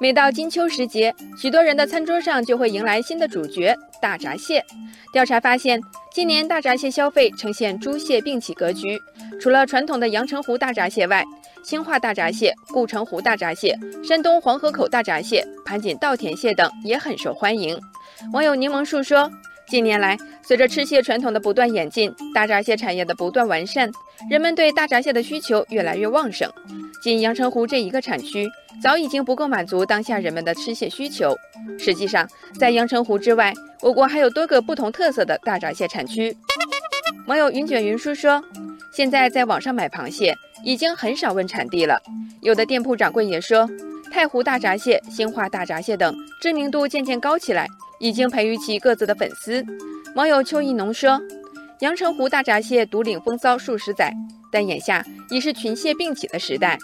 [0.00, 4.62] 每到金秋时节，许多人的餐桌上就会迎来新的主角——大闸蟹。
[5.12, 5.80] 调查发现，
[6.12, 9.00] 今年大闸蟹消费呈现猪蟹并起格局。
[9.40, 11.24] 除了传统的阳澄湖大闸蟹外，
[11.62, 17.80] 兴化大闸蟹、固城湖大闸蟹、山东黄河口大闸蟹、盘锦稻田蟹等也很受欢迎。
[18.32, 19.30] 网友柠檬树说
[19.66, 23.90] ：“近年来，随着吃蟹传统的不断演进，大闸蟹产业的不断完善，
[24.30, 26.50] 人们对大闸蟹的需求越来越旺盛。
[27.02, 28.48] 仅阳澄湖这一个产区，
[28.82, 31.34] 早已经不够满足当下人们的吃蟹需求。
[31.78, 36.36] 实际上，在阳澄湖之外，我国还有多个不同特色的大闸蟹产区。”
[37.26, 38.42] 网友云卷云舒说
[38.92, 42.00] ：“现在在网上买螃蟹，已经很少问产地了。
[42.42, 43.68] 有的店铺掌柜也说，
[44.10, 47.66] 太湖大闸蟹、兴化大闸蟹等知名度渐渐高起来。”
[48.04, 49.64] 已经培育起各自的粉丝。
[50.14, 51.18] 网友邱一农说
[51.80, 54.12] ：“阳澄湖大闸蟹独领风骚数十载，
[54.52, 56.78] 但眼下已是群蟹并起的时代。”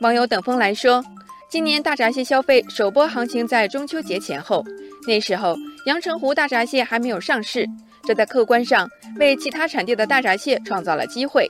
[0.00, 1.04] 网友等风来说
[1.50, 4.64] ：“今年大闸蟹消费首波行情在中秋节前后，
[5.06, 7.68] 那时候阳澄湖大闸蟹还没有上市，
[8.06, 11.46] 这在客观上为其他产地的大闸蟹创造了机会。”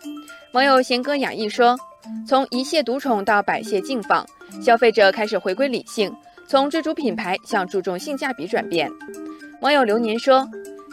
[0.54, 1.78] 网友贤歌雅意说
[2.26, 4.26] ：“从一蟹独宠到百蟹竞放，
[4.60, 6.12] 消费者开始回归理性。”
[6.46, 8.90] 从追逐品牌向注重性价比转变，
[9.60, 10.46] 网友流年说，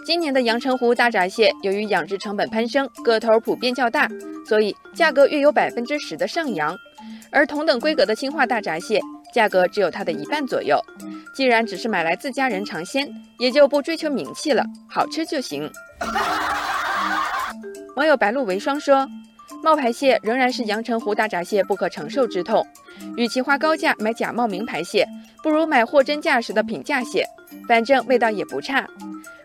[0.05, 4.07] 今年的阳澄湖大闸蟹由于养殖成本攀升，个头普遍较大，
[4.47, 6.75] 所以价格约有百分之十的上扬。
[7.31, 9.01] 而同等规格的青化大闸蟹，
[9.33, 10.79] 价格只有它的一半左右。
[11.33, 15.69] 既然只是买来自家人尝鲜，也就不追求名气了，好吃就行。
[17.97, 19.07] 网友白露为霜说。
[19.63, 22.65] 冒牌蟹仍然是阳澄湖大闸蟹不可承受之痛，
[23.17, 25.07] 与其花高价买假冒名牌蟹，
[25.43, 27.25] 不如买货真价实的平价蟹，
[27.67, 28.87] 反正味道也不差。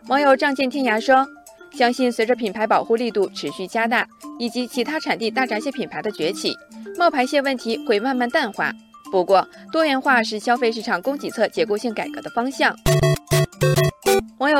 [0.08, 1.26] 网友仗剑天涯说
[1.72, 4.06] ：“相信随着品牌保护力度持续加大，
[4.38, 6.54] 以及其他产地大闸蟹品牌的崛起，
[6.96, 8.72] 冒牌蟹问题会慢慢淡化。
[9.10, 12.76] 不过，多元化是消费市场供给侧结构性改革的方向。”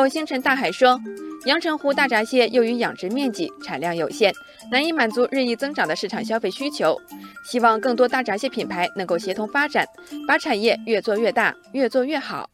[0.08, 1.00] 星辰大海说。
[1.46, 4.32] 阳澄湖大闸蟹由于养殖面积、产量有限，
[4.70, 6.98] 难以满足日益增长的市场消费需求。
[7.44, 9.86] 希望更多大闸蟹品牌能够协同发展，
[10.26, 12.48] 把产业越做越大，越做越好。